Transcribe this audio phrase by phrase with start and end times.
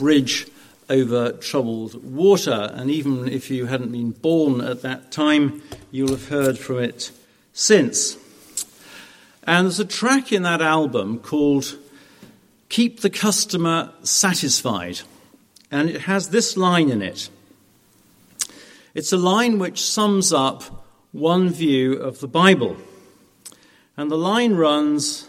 [0.00, 0.48] bridge
[0.88, 2.70] over troubled water.
[2.72, 7.12] And even if you hadn't been born at that time, you'll have heard from it
[7.52, 8.16] since.
[9.44, 11.76] And there's a track in that album called
[12.70, 15.02] Keep the Customer Satisfied.
[15.70, 17.28] And it has this line in it.
[18.94, 22.78] It's a line which sums up one view of the Bible.
[23.98, 25.28] And the line runs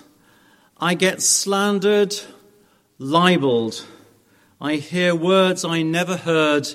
[0.79, 2.15] I get slandered,
[2.97, 3.85] libeled.
[4.63, 6.67] I hear words I never heard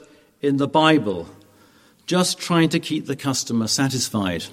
[0.42, 1.28] in the Bible,
[2.04, 4.46] just trying to keep the customer satisfied.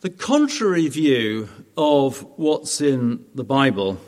[0.00, 4.00] The contrary view of what's in the Bible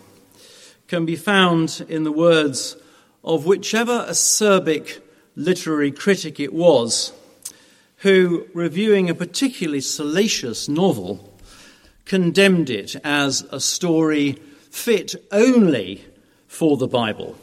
[0.88, 2.76] can be found in the words
[3.22, 5.00] of whichever acerbic
[5.36, 7.12] literary critic it was
[7.98, 11.32] who, reviewing a particularly salacious novel,
[12.04, 14.32] condemned it as a story
[14.68, 16.04] fit only
[16.56, 17.36] for the Bible.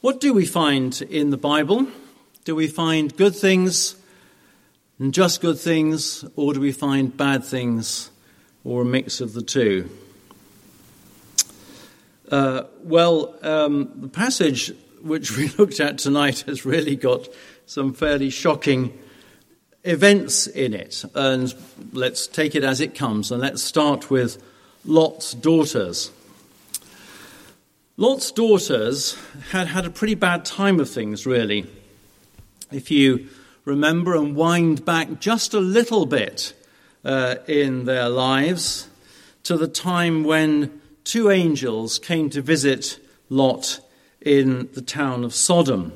[0.00, 1.86] What do we find in the Bible?
[2.44, 3.94] Do we find good things
[4.98, 8.10] and just good things, or do we find bad things,
[8.64, 9.88] or a mix of the two?
[12.28, 17.28] Uh, well, um, the passage which we looked at tonight has really got
[17.66, 18.98] some fairly shocking
[19.84, 21.04] events in it.
[21.14, 21.54] And
[21.92, 24.42] let's take it as it comes, and let's start with
[24.84, 26.10] Lot's daughters.
[27.96, 29.16] Lot's daughters
[29.50, 31.64] had had a pretty bad time of things, really.
[32.72, 33.28] If you
[33.64, 36.54] remember and wind back just a little bit
[37.04, 38.88] uh, in their lives
[39.44, 42.98] to the time when two angels came to visit
[43.30, 43.78] Lot
[44.20, 45.92] in the town of Sodom.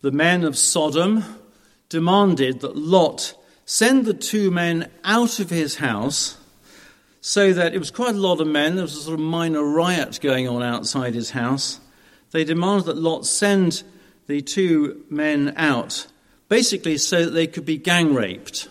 [0.00, 1.24] The men of Sodom
[1.90, 3.34] demanded that Lot
[3.66, 6.37] send the two men out of his house
[7.28, 8.74] so that it was quite a lot of men.
[8.74, 11.78] There was a sort of minor riot going on outside his house.
[12.30, 13.82] They demanded that Lot send
[14.28, 16.06] the two men out,
[16.48, 18.68] basically so that they could be gang raped.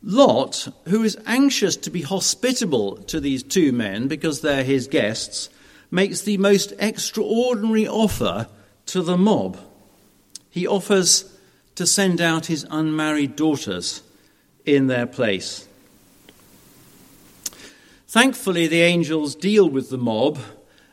[0.00, 5.48] Lot, who is anxious to be hospitable to these two men because they're his guests,
[5.90, 8.46] makes the most extraordinary offer
[8.86, 9.58] to the mob.
[10.50, 11.36] He offers
[11.74, 14.02] to send out his unmarried daughters
[14.64, 15.66] in their place.
[18.14, 20.38] Thankfully, the angels deal with the mob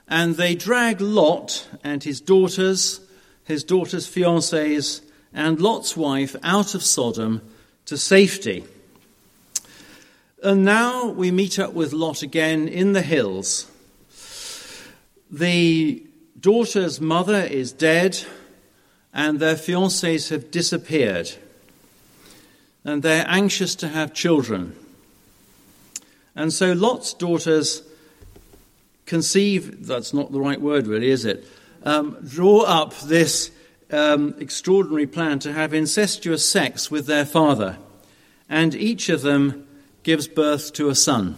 [0.08, 3.00] and they drag Lot and his daughters,
[3.44, 5.02] his daughters' fiancés,
[5.32, 7.44] and Lot's wife out of Sodom
[7.86, 8.64] to safety.
[10.42, 13.70] And now we meet up with Lot again in the hills.
[15.30, 16.04] The
[16.40, 18.18] daughter's mother is dead,
[19.14, 21.34] and their fiancés have disappeared.
[22.84, 24.76] And they're anxious to have children.
[26.36, 27.84] And so Lot's daughters
[29.06, 31.46] conceive, that's not the right word really, is it?
[31.84, 33.52] Um, draw up this
[33.92, 37.78] um, extraordinary plan to have incestuous sex with their father.
[38.50, 39.68] And each of them
[40.04, 41.36] gives birth to a son.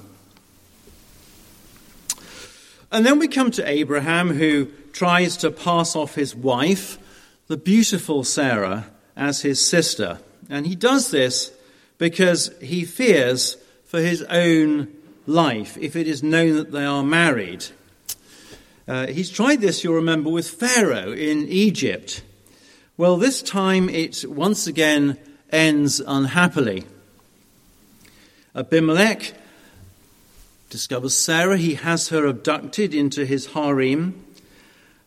[2.91, 6.99] And then we come to Abraham, who tries to pass off his wife,
[7.47, 10.19] the beautiful Sarah, as his sister.
[10.49, 11.51] And he does this
[11.97, 13.57] because he fears
[13.93, 14.87] for his own
[15.27, 17.63] life if it is known that they are married.
[18.87, 22.23] Uh, he's tried this, you'll remember, with Pharaoh in Egypt.
[22.97, 25.19] Well, this time it once again
[25.51, 26.85] ends unhappily.
[28.55, 29.35] Abimelech
[30.71, 31.59] discovers Sarah.
[31.59, 34.25] He has her abducted into his harem.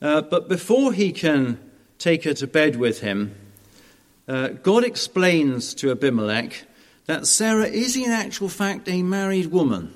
[0.01, 1.59] Uh, but before he can
[1.99, 3.35] take her to bed with him,
[4.29, 6.67] uh, God explains to Abimelech
[7.07, 9.95] that Sarah is, in actual fact, a married woman.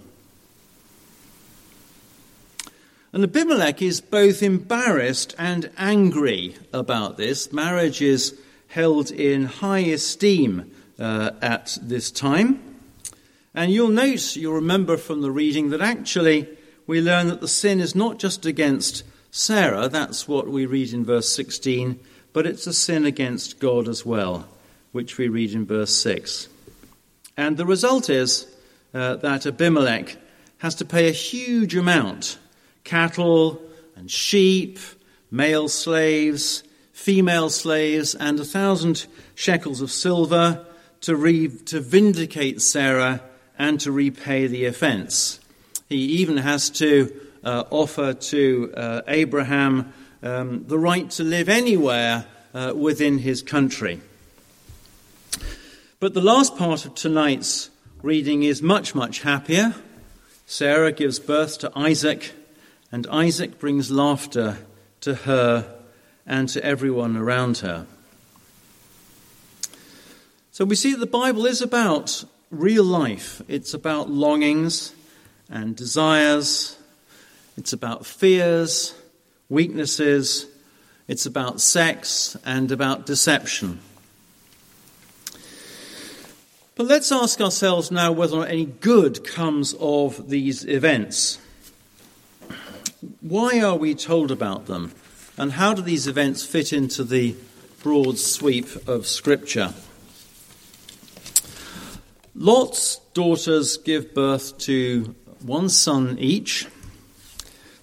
[3.13, 7.53] And Abimelech is both embarrassed and angry about this.
[7.53, 8.39] Marriage is
[8.69, 12.63] held in high esteem uh, at this time.
[13.53, 16.49] And you'll note, you'll remember from the reading, that actually
[16.87, 19.03] we learn that the sin is not just against
[19.33, 21.99] Sarah, that's what we read in verse 16,
[22.33, 24.47] but it's a sin against God as well,
[24.93, 26.49] which we read in verse 6.
[27.37, 28.47] And the result is
[28.93, 30.17] uh, that Abimelech
[30.59, 32.39] has to pay a huge amount
[32.85, 33.63] cattle
[33.97, 34.79] and sheep,
[35.31, 36.63] male slaves,
[36.93, 40.65] female slaves, and a thousand shekels of silver
[41.03, 43.23] to, re- to vindicate Sarah
[43.59, 45.41] and to repay the offense.
[45.89, 49.93] He even has to uh, offer to uh, Abraham
[50.23, 54.01] um, the right to live anywhere uh, within his country.
[56.01, 57.71] But the last part of tonight's
[58.03, 59.75] reading is much, much happier
[60.51, 62.33] Sarah gives birth to Isaac,
[62.91, 64.59] and Isaac brings laughter
[65.01, 65.79] to her
[66.27, 67.87] and to everyone around her.
[70.51, 73.41] So we see that the Bible is about real life.
[73.47, 74.93] It's about longings
[75.49, 76.77] and desires.
[77.57, 78.93] It's about fears,
[79.49, 80.47] weaknesses.
[81.07, 83.79] It's about sex and about deception.
[86.81, 91.39] But let's ask ourselves now whether or not any good comes of these events.
[93.21, 94.93] Why are we told about them?
[95.37, 97.37] And how do these events fit into the
[97.83, 99.75] broad sweep of Scripture?
[102.35, 106.67] Lot's daughters give birth to one son each.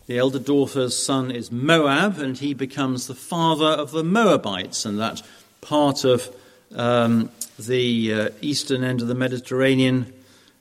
[0.08, 4.98] The elder daughter's son is Moab, and he becomes the father of the Moabites, and
[4.98, 5.22] that
[5.62, 6.36] part of
[6.76, 7.30] um,
[7.60, 10.14] the uh, eastern end of the Mediterranean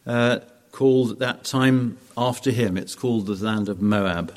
[0.07, 0.41] uh,
[0.73, 2.77] called at that time after him.
[2.77, 4.35] It's called the land of Moab.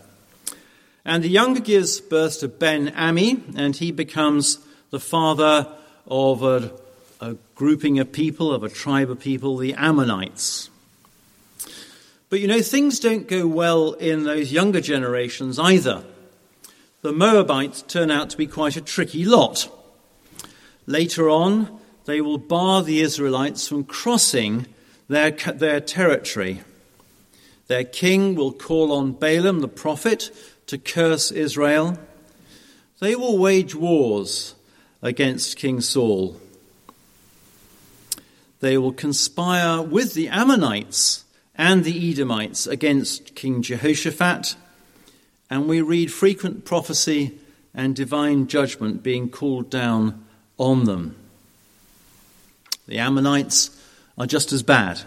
[1.05, 5.67] And the younger gives birth to Ben Ami, and he becomes the father
[6.07, 6.71] of a
[7.19, 10.69] a grouping of people, of a tribe of people, the Ammonites.
[12.29, 16.03] But you know, things don't go well in those younger generations either.
[17.01, 19.69] The Moabites turn out to be quite a tricky lot.
[20.89, 24.65] Later on, they will bar the Israelites from crossing
[25.07, 26.61] their, their territory.
[27.67, 30.31] Their king will call on Balaam the prophet
[30.65, 31.99] to curse Israel.
[32.97, 34.55] They will wage wars
[35.03, 36.41] against King Saul.
[38.59, 44.55] They will conspire with the Ammonites and the Edomites against King Jehoshaphat,
[45.51, 47.37] and we read frequent prophecy
[47.75, 50.25] and divine judgment being called down
[50.59, 51.15] on them.
[52.87, 53.71] The Ammonites
[54.17, 55.01] are just as bad.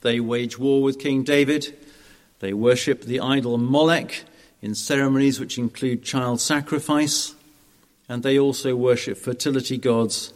[0.00, 1.76] They wage war with King David.
[2.40, 4.24] They worship the idol Molech
[4.60, 7.34] in ceremonies which include child sacrifice.
[8.08, 10.32] And they also worship fertility gods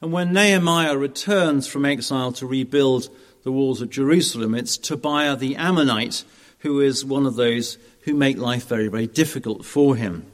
[0.00, 3.08] and when Nehemiah returns from exile to rebuild
[3.42, 6.24] the walls of Jerusalem, it's Tobiah the Ammonite
[6.60, 10.24] who is one of those who make life very, very difficult for him.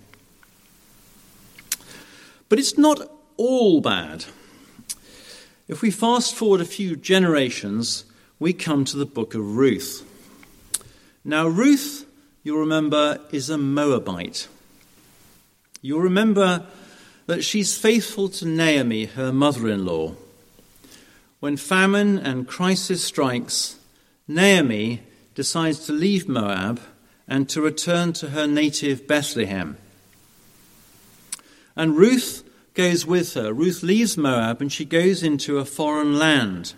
[2.49, 4.25] But it's not all bad.
[5.67, 8.05] If we fast forward a few generations,
[8.39, 10.05] we come to the book of Ruth.
[11.25, 12.07] Now, Ruth,
[12.43, 14.49] you'll remember, is a Moabite.
[15.81, 16.67] You'll remember
[17.27, 20.15] that she's faithful to Naomi, her mother in law.
[21.41, 23.77] When famine and crisis strikes,
[24.29, 25.03] Naomi
[25.35, 26.81] decides to leave Moab
[27.27, 29.79] and to return to her native Bethlehem.
[31.77, 32.44] And Ruth
[32.75, 33.53] goes with her.
[33.53, 36.75] Ruth leaves Moab and she goes into a foreign land.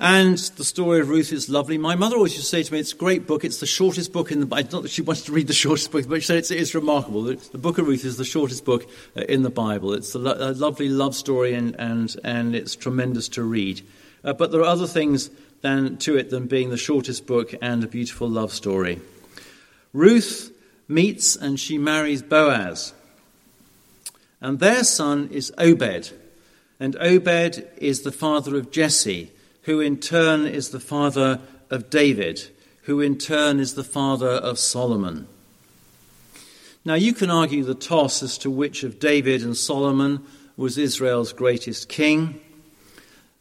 [0.00, 1.76] And the story of Ruth is lovely.
[1.76, 3.44] My mother always used to say to me, it's a great book.
[3.44, 4.68] It's the shortest book in the Bible.
[4.70, 7.22] Not that she wanted to read the shortest book, but she said it's, it's remarkable.
[7.22, 9.94] The, book of Ruth is the shortest book uh, in the Bible.
[9.94, 13.82] It's a, lo- a, lovely love story and, and, and it's tremendous to read.
[14.22, 15.30] Uh, but there are other things
[15.62, 19.00] than, to it than being the shortest book and a beautiful love story.
[19.92, 20.52] Ruth
[20.86, 22.92] meets and she marries Boaz.
[24.40, 26.12] And their son is Obed.
[26.80, 29.32] And Obed is the father of Jesse
[29.68, 31.38] who in turn is the father
[31.68, 32.48] of David,
[32.84, 35.28] who in turn is the father of Solomon.
[36.86, 40.24] Now, you can argue the toss as to which of David and Solomon
[40.56, 42.40] was Israel's greatest king.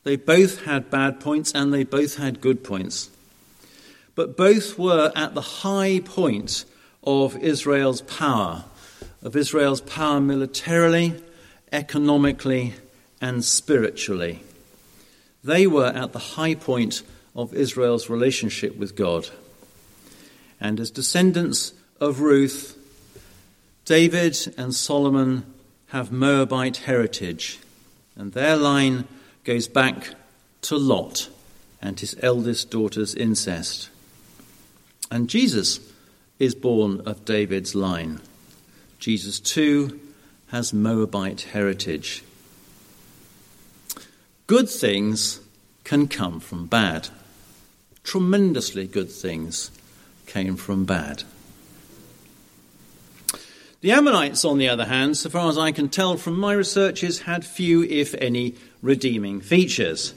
[0.04, 3.10] They both had bad points and they both had good points.
[4.14, 6.66] But both were at the high point
[7.06, 8.66] of Israel's power,
[9.22, 11.22] of Israel's power militarily,
[11.72, 12.74] economically,
[13.22, 14.42] and spiritually.
[15.44, 17.04] They were at the high point
[17.36, 19.30] of Israel's relationship with God.
[20.60, 22.78] And as descendants of Ruth,
[23.86, 25.46] David and Solomon
[25.88, 27.60] have Moabite heritage,
[28.16, 29.08] and their line
[29.44, 30.10] goes back
[30.64, 31.30] to Lot
[31.82, 33.90] and his eldest daughter's incest.
[35.10, 35.80] And Jesus
[36.40, 38.20] is born of David's line.
[39.00, 40.00] Jesus, too,
[40.48, 42.24] has Moabite heritage.
[44.48, 45.42] Good things
[45.84, 47.10] can come from bad.
[48.04, 49.72] Tremendously good things
[50.26, 51.24] came from bad.
[53.82, 57.22] The Ammonites, on the other hand, so far as I can tell from my researches,
[57.22, 60.14] had few, if any, redeeming features.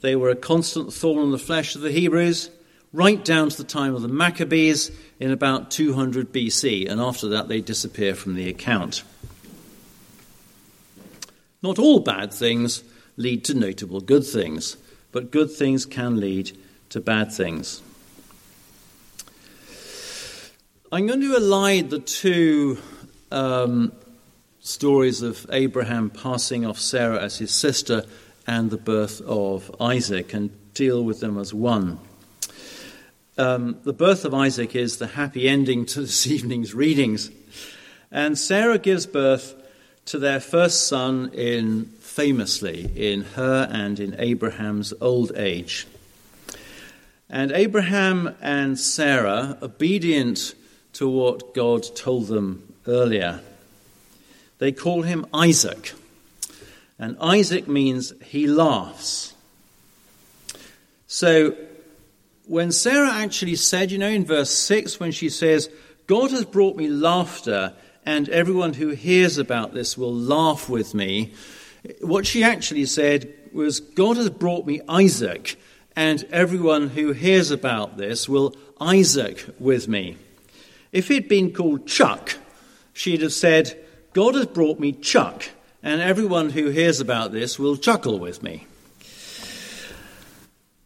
[0.00, 2.50] They were a constant thorn in the flesh of the Hebrews,
[2.94, 7.48] right down to the time of the Maccabees in about 200 BC, and after that
[7.48, 9.02] they disappear from the account.
[11.60, 12.84] Not all bad things
[13.16, 14.76] lead to notable good things,
[15.10, 16.56] but good things can lead
[16.90, 17.82] to bad things.
[20.92, 22.78] I'm going to elide the two
[23.32, 23.90] um,
[24.60, 28.04] stories of Abraham passing off Sarah as his sister
[28.46, 31.98] and the birth of Isaac and deal with them as one.
[33.36, 37.30] Um, the birth of Isaac is the happy ending to this evening's readings.
[38.12, 39.60] And Sarah gives birth
[40.06, 45.86] to their first son in famously in her and in Abraham's old age.
[47.28, 50.54] And Abraham and Sarah, obedient
[50.92, 53.40] to what God told them earlier,
[54.58, 55.94] they call him Isaac.
[57.00, 59.34] And Isaac means he laughs.
[61.08, 61.56] So
[62.46, 65.70] when Sarah actually said, you know, in verse 6, when she says,
[66.06, 67.74] God has brought me laughter,
[68.04, 71.32] and everyone who hears about this will laugh with me,
[72.00, 75.58] what she actually said was, God has brought me Isaac,
[75.96, 80.18] and everyone who hears about this will Isaac with me.
[80.92, 82.36] If he'd been called Chuck,
[82.92, 83.78] she'd have said,
[84.12, 85.44] God has brought me Chuck,
[85.82, 88.66] and everyone who hears about this will chuckle with me.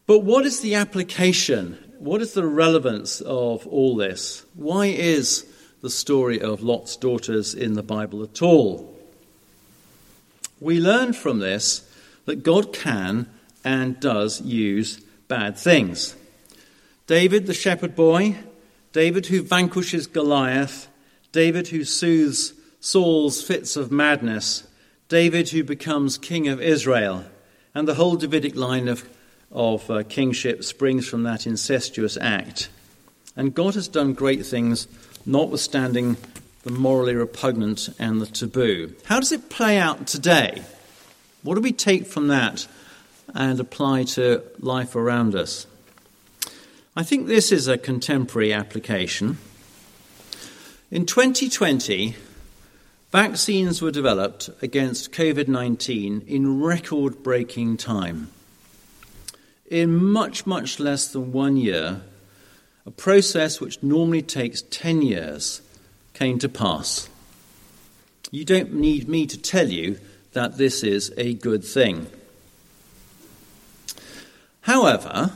[0.09, 1.77] But what is the application?
[1.99, 4.43] What is the relevance of all this?
[4.55, 5.45] Why is
[5.81, 8.99] the story of Lot's daughters in the Bible at all?
[10.59, 11.87] We learn from this
[12.25, 13.29] that God can
[13.63, 16.15] and does use bad things.
[17.05, 18.35] David, the shepherd boy,
[18.93, 20.87] David who vanquishes Goliath,
[21.31, 24.67] David who soothes Saul's fits of madness,
[25.07, 27.25] David who becomes king of Israel,
[27.75, 29.07] and the whole Davidic line of
[29.51, 32.69] of uh, kingship springs from that incestuous act.
[33.35, 34.87] And God has done great things,
[35.25, 36.17] notwithstanding
[36.63, 38.93] the morally repugnant and the taboo.
[39.05, 40.61] How does it play out today?
[41.41, 42.67] What do we take from that
[43.33, 45.65] and apply to life around us?
[46.95, 49.37] I think this is a contemporary application.
[50.91, 52.15] In 2020,
[53.11, 58.29] vaccines were developed against COVID 19 in record breaking time
[59.69, 62.01] in much, much less than one year,
[62.85, 65.61] a process which normally takes 10 years
[66.13, 67.07] came to pass.
[68.31, 69.99] You don't need me to tell you
[70.33, 72.07] that this is a good thing.
[74.61, 75.33] However,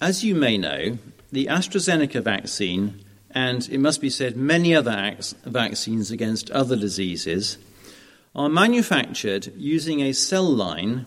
[0.00, 0.98] as you may know,
[1.32, 7.58] the AstraZeneca vaccine, and it must be said many other vaccines against other diseases,
[8.34, 11.06] are manufactured using a cell line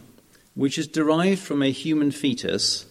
[0.55, 2.85] which is derived from a human fetus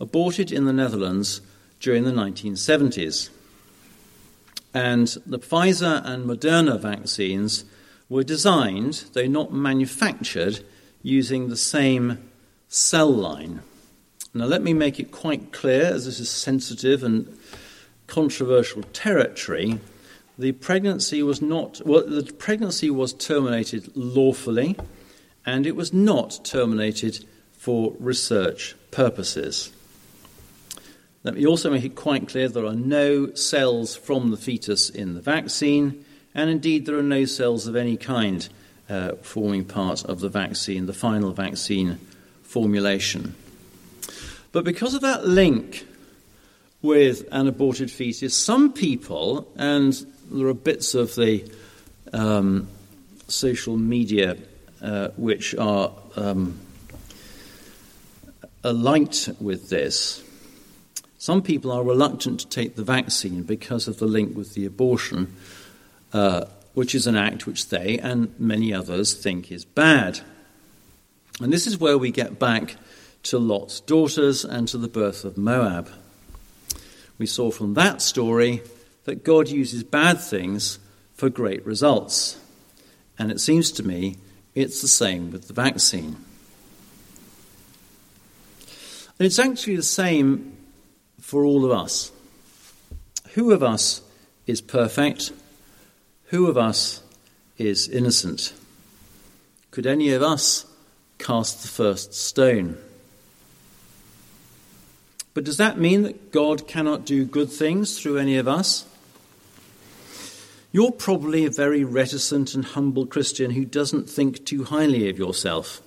[0.00, 1.40] aborted in the Netherlands
[1.80, 3.30] during the 1970s.
[4.74, 7.64] And the Pfizer and Moderna vaccines
[8.08, 10.64] were designed, though not manufactured,
[11.02, 12.18] using the same
[12.68, 13.62] cell line.
[14.34, 17.38] Now, let me make it quite clear, as this is sensitive and
[18.06, 19.80] controversial territory.
[20.38, 22.06] The pregnancy was not well.
[22.06, 24.76] The pregnancy was terminated lawfully
[25.48, 27.24] and it was not terminated
[27.56, 29.72] for research purposes.
[31.24, 35.14] Let me also make it quite clear there are no cells from the fetus in
[35.14, 38.46] the vaccine, and indeed there are no cells of any kind
[38.90, 41.98] uh, forming part of the vaccine, the final vaccine
[42.42, 43.34] formulation.
[44.52, 45.86] But because of that link
[46.82, 49.94] with an aborted fetus, some people, and
[50.30, 51.50] there are bits of the
[52.12, 52.68] um,
[53.28, 54.36] social media
[54.82, 56.58] uh, which are um,
[58.64, 60.22] alight with this.
[61.18, 65.34] Some people are reluctant to take the vaccine because of the link with the abortion,
[66.12, 66.44] uh,
[66.74, 70.20] which is an act which they and many others think is bad.
[71.40, 72.76] And this is where we get back
[73.24, 75.90] to Lot's daughters and to the birth of Moab.
[77.18, 78.62] We saw from that story
[79.04, 80.78] that God uses bad things
[81.14, 82.40] for great results.
[83.18, 84.18] And it seems to me
[84.58, 86.16] it's the same with the vaccine.
[89.18, 90.56] And it's actually the same
[91.20, 92.10] for all of us.
[93.34, 94.02] Who of us
[94.48, 95.32] is perfect?
[96.26, 97.02] Who of us
[97.56, 98.52] is innocent?
[99.70, 100.66] Could any of us
[101.18, 102.78] cast the first stone?
[105.34, 108.86] But does that mean that God cannot do good things through any of us?
[110.70, 115.80] You're probably a very reticent and humble Christian who doesn't think too highly of yourself.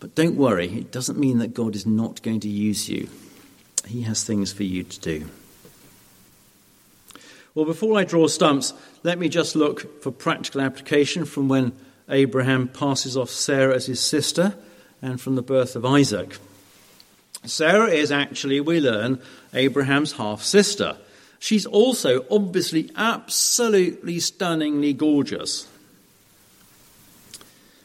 [0.00, 3.08] But don't worry, it doesn't mean that God is not going to use you.
[3.86, 5.26] He has things for you to do.
[7.54, 8.72] Well, before I draw stumps,
[9.02, 11.72] let me just look for practical application from when
[12.08, 14.54] Abraham passes off Sarah as his sister
[15.02, 16.36] and from the birth of Isaac.
[17.44, 19.20] Sarah is actually, we learn,
[19.54, 20.96] Abraham's half sister.
[21.40, 25.66] She's also obviously absolutely stunningly gorgeous.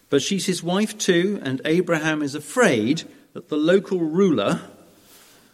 [0.10, 4.60] But she's his wife too, and Abraham is afraid that the local ruler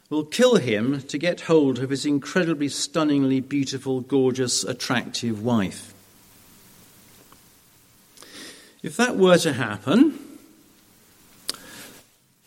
[0.09, 5.93] will kill him to get hold of his incredibly stunningly beautiful, gorgeous, attractive wife.
[8.81, 10.17] If that were to happen,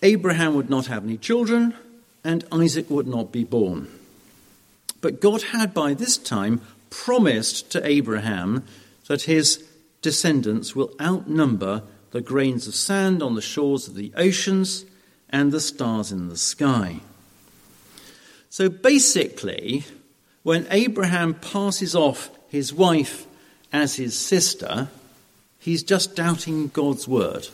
[0.03, 1.75] Abraham would not have any children,
[2.25, 3.89] and Isaac would not be born.
[5.05, 8.65] But God had by this time promised to Abraham
[9.07, 9.63] that his
[10.01, 11.83] descendants will outnumber
[12.13, 14.87] the grains of sand on the shores of the oceans
[15.29, 17.01] and the stars in the sky.
[18.49, 19.85] So basically,
[20.43, 23.27] when Abraham passes off his wife
[23.75, 24.89] as his sister,
[25.59, 27.49] he's just doubting God's word.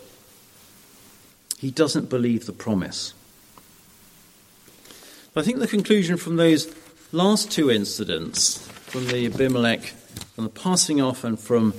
[1.59, 3.13] He doesn't believe the promise.
[5.35, 6.73] I think the conclusion from those
[7.13, 9.83] last two incidents, from the Abimelech,
[10.35, 11.73] from the passing off, and from,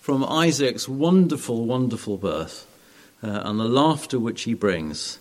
[0.00, 2.66] from Isaac's wonderful, wonderful birth,
[3.22, 5.18] uh, and the laughter which he brings,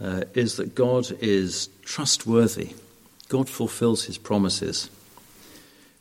[0.00, 2.74] uh, is that God is trustworthy.
[3.28, 4.90] God fulfills his promises.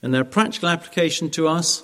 [0.01, 1.83] And their practical application to us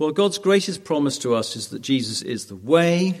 [0.00, 3.20] well, God's greatest promise to us is that Jesus is the way,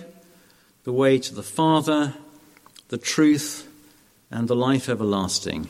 [0.84, 2.14] the way to the Father,
[2.88, 3.68] the truth,
[4.30, 5.68] and the life everlasting.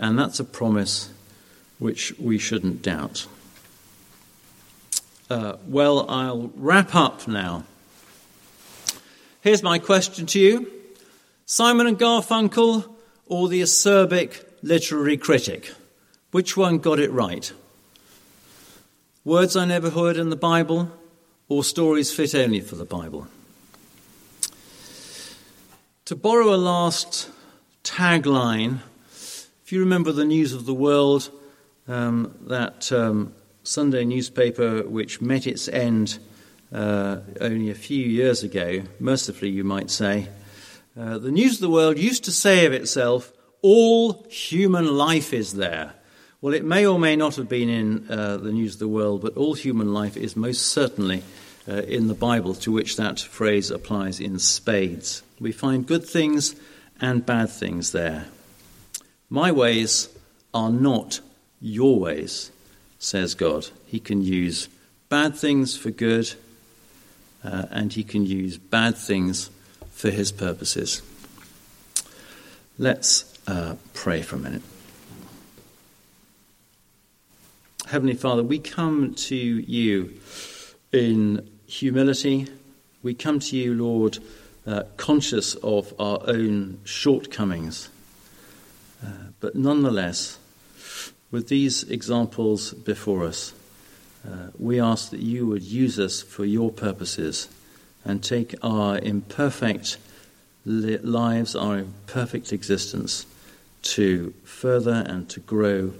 [0.00, 1.10] And that's a promise
[1.78, 3.26] which we shouldn't doubt.
[5.28, 7.64] Uh, well, I'll wrap up now.
[9.42, 10.72] Here's my question to you
[11.44, 12.90] Simon and Garfunkel
[13.26, 15.72] or the acerbic literary critic?
[16.30, 17.52] Which one got it right?
[19.22, 20.90] Words I never heard in the Bible
[21.48, 23.26] or stories fit only for the Bible?
[26.06, 27.28] To borrow a last
[27.84, 28.80] tagline
[29.70, 31.30] if you remember the News of the World,
[31.86, 36.18] um, that um, Sunday newspaper which met its end
[36.72, 40.26] uh, only a few years ago, mercifully you might say,
[40.98, 45.52] uh, the News of the World used to say of itself, all human life is
[45.52, 45.92] there.
[46.40, 49.22] Well, it may or may not have been in uh, the News of the World,
[49.22, 51.22] but all human life is most certainly
[51.68, 55.22] uh, in the Bible, to which that phrase applies in spades.
[55.38, 56.56] We find good things
[57.00, 58.26] and bad things there.
[59.30, 60.08] My ways
[60.52, 61.20] are not
[61.60, 62.50] your ways,
[62.98, 63.68] says God.
[63.86, 64.68] He can use
[65.08, 66.34] bad things for good,
[67.44, 69.50] uh, and he can use bad things
[69.92, 71.02] for his purposes.
[72.76, 74.62] Let's uh, pray for a minute.
[77.86, 80.12] Heavenly Father, we come to you
[80.92, 82.48] in humility.
[83.02, 84.18] We come to you, Lord,
[84.66, 87.88] uh, conscious of our own shortcomings.
[89.02, 89.08] Uh,
[89.40, 90.38] but nonetheless,
[91.30, 93.52] with these examples before us,
[94.26, 97.48] uh, we ask that you would use us for your purposes
[98.04, 99.96] and take our imperfect
[100.64, 103.26] lives, our imperfect existence,
[103.82, 105.92] to further and to grow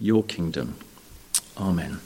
[0.00, 0.74] your kingdom.
[1.56, 2.00] Amen.